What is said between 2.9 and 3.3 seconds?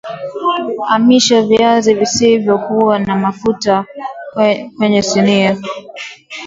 na